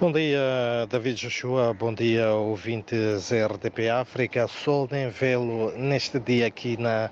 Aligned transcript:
Bom 0.00 0.10
dia, 0.10 0.86
David 0.88 1.14
Joshua. 1.20 1.74
Bom 1.74 1.92
dia, 1.92 2.30
ouvintes 2.30 3.30
RDP 3.30 3.90
África. 3.90 4.48
Sol 4.48 4.88
nem 4.90 5.10
vê-lo 5.10 5.72
neste 5.76 6.18
dia 6.18 6.46
aqui 6.46 6.74
na 6.78 7.10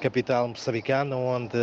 capital 0.00 0.46
moçambicana, 0.46 1.16
onde 1.16 1.58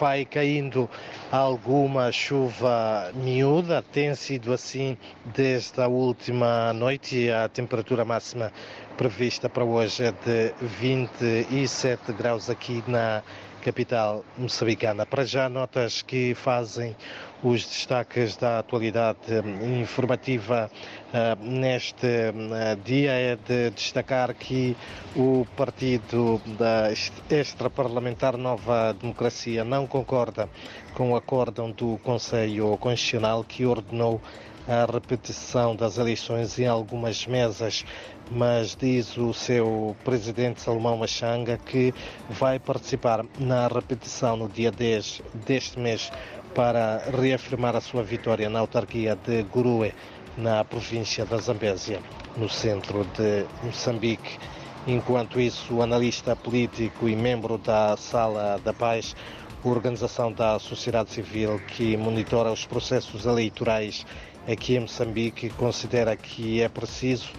vai 0.00 0.24
caindo 0.24 0.90
alguma 1.30 2.10
chuva 2.10 3.12
miúda. 3.14 3.80
Tem 3.80 4.12
sido 4.16 4.52
assim 4.52 4.98
desde 5.26 5.80
a 5.80 5.86
última 5.86 6.72
noite. 6.72 7.30
A 7.30 7.48
temperatura 7.48 8.04
máxima 8.04 8.52
prevista 8.96 9.48
para 9.48 9.64
hoje 9.64 10.02
é 10.02 10.10
de 10.10 10.52
27 10.60 12.12
graus 12.14 12.50
aqui 12.50 12.82
na 12.88 13.22
capital 13.60 14.24
moçambicana. 14.36 15.06
Para 15.06 15.24
já, 15.24 15.48
notas 15.48 16.02
que 16.02 16.34
fazem 16.34 16.96
os 17.42 17.64
destaques 17.64 18.36
da 18.36 18.58
atualidade 18.58 19.18
hum, 19.44 19.80
informativa 19.80 20.70
uh, 21.08 21.44
neste 21.44 22.06
uh, 22.06 22.76
dia. 22.84 23.12
É 23.12 23.36
de 23.36 23.70
destacar 23.70 24.34
que 24.34 24.76
o 25.16 25.46
partido 25.56 26.40
da 26.58 26.90
extra-parlamentar 27.30 28.36
Nova 28.36 28.92
Democracia 28.92 29.64
não 29.64 29.86
concorda 29.86 30.48
com 30.94 31.12
o 31.12 31.16
acórdão 31.16 31.70
do 31.70 31.98
Conselho 32.02 32.76
Constitucional 32.78 33.44
que 33.44 33.64
ordenou 33.64 34.20
a 34.68 34.86
repetição 34.90 35.74
das 35.74 35.98
eleições 35.98 36.58
em 36.58 36.66
algumas 36.66 37.26
mesas, 37.26 37.84
mas 38.30 38.76
diz 38.76 39.16
o 39.16 39.32
seu 39.34 39.96
presidente 40.04 40.60
Salomão 40.60 40.96
Machanga 40.96 41.58
que 41.58 41.92
vai 42.28 42.58
participar 42.58 43.24
na 43.38 43.66
repetição 43.66 44.36
no 44.36 44.48
dia 44.48 44.70
10 44.70 45.22
deste 45.46 45.78
mês 45.78 46.12
para 46.54 46.98
reafirmar 47.20 47.76
a 47.76 47.80
sua 47.80 48.02
vitória 48.02 48.48
na 48.48 48.58
autarquia 48.58 49.16
de 49.16 49.42
Gurue, 49.44 49.94
na 50.36 50.64
província 50.64 51.24
da 51.24 51.36
Zambésia, 51.38 52.00
no 52.36 52.48
centro 52.48 53.04
de 53.16 53.44
Moçambique. 53.62 54.38
Enquanto 54.86 55.38
isso, 55.38 55.74
o 55.74 55.82
analista 55.82 56.34
político 56.34 57.08
e 57.08 57.14
membro 57.14 57.58
da 57.58 57.96
Sala 57.96 58.58
da 58.64 58.72
Paz, 58.72 59.14
organização 59.62 60.32
da 60.32 60.58
sociedade 60.58 61.10
civil 61.10 61.60
que 61.68 61.96
monitora 61.96 62.50
os 62.50 62.64
processos 62.64 63.26
eleitorais 63.26 64.06
aqui 64.46 64.76
em 64.76 64.80
Moçambique, 64.80 65.50
considera 65.50 66.16
que 66.16 66.60
é 66.62 66.68
preciso 66.68 67.30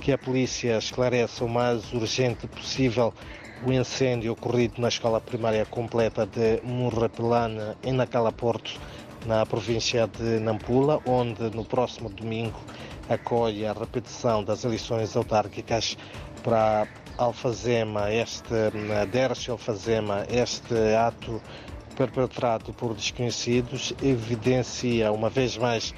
que 0.00 0.12
a 0.12 0.18
polícia 0.18 0.78
esclareça 0.78 1.44
o 1.44 1.48
mais 1.48 1.92
urgente 1.92 2.46
possível 2.46 3.12
o 3.66 3.72
incêndio 3.72 4.32
ocorrido 4.32 4.80
na 4.80 4.88
escola 4.88 5.20
primária 5.20 5.64
completa 5.66 6.24
de 6.24 6.60
Murrapelane, 6.62 7.76
em 7.82 7.92
Nacala 7.92 8.30
Porto, 8.30 8.78
na 9.26 9.44
província 9.44 10.06
de 10.06 10.38
Nampula, 10.38 11.00
onde 11.04 11.50
no 11.54 11.64
próximo 11.64 12.08
domingo 12.08 12.58
acolhe 13.08 13.66
a 13.66 13.72
repetição 13.72 14.44
das 14.44 14.64
eleições 14.64 15.16
autárquicas 15.16 15.96
para 16.42 16.86
Alfazema, 17.16 18.12
este, 18.12 18.54
Dércio 19.10 19.52
Alfazema, 19.52 20.24
este 20.30 20.74
ato 20.94 21.42
perpetrado 21.98 22.72
por 22.72 22.94
desconhecidos 22.94 23.92
evidencia 24.00 25.10
uma 25.10 25.28
vez 25.28 25.56
mais 25.56 25.92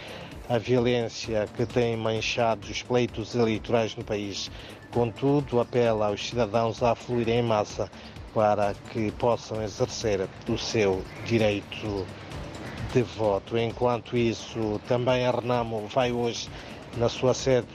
a 0.49 0.57
violência 0.57 1.47
que 1.55 1.67
tem 1.67 1.95
manchado 1.95 2.67
os 2.71 2.83
pleitos 2.83 3.35
eleitorais 3.35 3.95
no 3.95 4.03
país. 4.03 4.51
Contudo, 4.91 5.61
apela 5.61 6.07
aos 6.07 6.27
cidadãos 6.27 6.83
a 6.83 6.95
fluir 6.95 7.29
em 7.29 7.43
massa 7.43 7.91
para 8.33 8.75
que 8.91 9.13
possam 9.13 9.63
exercer 9.63 10.27
o 10.49 10.57
seu 10.57 11.05
direito 11.27 12.07
de 12.95 13.03
voto. 13.03 13.59
Enquanto 13.59 14.17
isso, 14.17 14.81
também 14.89 15.27
a 15.27 15.31
Renamo 15.31 15.87
vai 15.89 16.13
hoje 16.13 16.49
na 16.97 17.09
sua 17.09 17.35
sede 17.35 17.67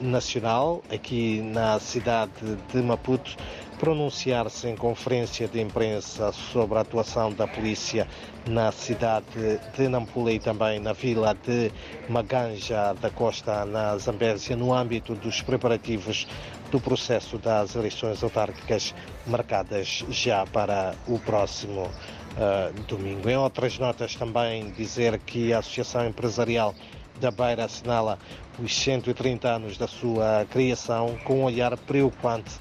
nacional, 0.00 0.82
aqui 0.92 1.40
na 1.42 1.78
cidade 1.78 2.32
de 2.72 2.82
Maputo, 2.82 3.36
pronunciar-se 3.78 4.68
em 4.68 4.76
conferência 4.76 5.46
de 5.46 5.60
imprensa 5.60 6.32
sobre 6.32 6.78
a 6.78 6.80
atuação 6.80 7.32
da 7.32 7.46
polícia 7.46 8.06
na 8.46 8.72
cidade 8.72 9.60
de 9.76 9.88
Nampula 9.88 10.32
e 10.32 10.38
também 10.38 10.78
na 10.80 10.92
vila 10.92 11.34
de 11.46 11.70
Maganja 12.08 12.94
da 12.94 13.10
Costa, 13.10 13.64
na 13.64 13.96
Zambésia, 13.98 14.56
no 14.56 14.72
âmbito 14.72 15.14
dos 15.14 15.42
preparativos 15.42 16.26
do 16.70 16.80
processo 16.80 17.38
das 17.38 17.74
eleições 17.74 18.22
autárquicas 18.22 18.94
marcadas 19.26 20.04
já 20.08 20.44
para 20.46 20.94
o 21.06 21.18
próximo 21.18 21.82
uh, 21.84 22.82
domingo. 22.88 23.28
Em 23.28 23.36
outras 23.36 23.78
notas 23.78 24.14
também 24.14 24.70
dizer 24.72 25.18
que 25.20 25.52
a 25.52 25.58
Associação 25.58 26.06
Empresarial 26.06 26.74
da 27.20 27.30
Beira 27.30 27.64
assinala 27.64 28.18
os 28.58 28.74
130 28.74 29.48
anos 29.48 29.78
da 29.78 29.86
sua 29.86 30.46
criação 30.50 31.18
com 31.24 31.40
um 31.40 31.44
olhar 31.44 31.76
preocupante 31.76 32.52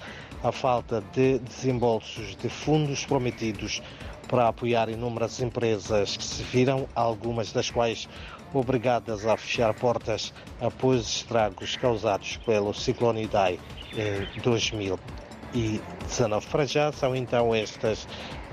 à 0.43 0.51
falta 0.51 1.03
de 1.13 1.39
desembolsos 1.39 2.35
de 2.35 2.49
fundos 2.49 3.05
prometidos 3.05 3.81
para 4.27 4.47
apoiar 4.47 4.89
inúmeras 4.89 5.39
empresas 5.41 6.17
que 6.17 6.23
se 6.23 6.43
viram, 6.43 6.87
algumas 6.95 7.51
das 7.51 7.69
quais 7.69 8.07
obrigadas 8.53 9.25
a 9.25 9.35
fechar 9.35 9.73
portas 9.73 10.33
após 10.61 11.01
estragos 11.01 11.75
causados 11.75 12.37
pelo 12.37 12.73
ciclone 12.73 13.23
Idai 13.23 13.59
em 13.93 14.41
2000 14.41 14.99
e 15.53 15.81
19. 16.07 16.47
Para 16.47 16.65
já 16.65 16.91
são 16.91 17.15
então 17.15 17.53
estas, 17.53 18.07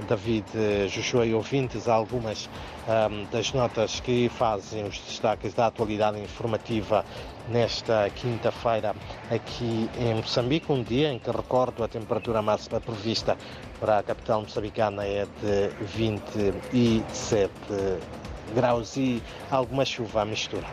David 0.08 0.46
Joshua 0.88 1.26
e 1.26 1.34
ouvintes, 1.34 1.88
algumas 1.88 2.48
um, 2.88 3.24
das 3.30 3.52
notas 3.52 4.00
que 4.00 4.28
fazem 4.28 4.84
os 4.84 4.98
destaques 4.98 5.54
da 5.54 5.66
atualidade 5.66 6.20
informativa 6.20 7.04
nesta 7.48 8.08
quinta-feira 8.10 8.94
aqui 9.30 9.88
em 9.98 10.14
Moçambique, 10.14 10.70
um 10.70 10.82
dia 10.82 11.12
em 11.12 11.18
que 11.18 11.30
recordo 11.30 11.82
a 11.82 11.88
temperatura 11.88 12.40
máxima 12.42 12.80
prevista 12.80 13.36
para 13.78 13.98
a 13.98 14.02
capital 14.02 14.42
moçambicana 14.42 15.04
é 15.04 15.26
de 15.40 15.70
27 15.84 17.50
graus 18.54 18.96
e 18.96 19.22
alguma 19.50 19.84
chuva 19.84 20.22
à 20.22 20.24
mistura. 20.24 20.66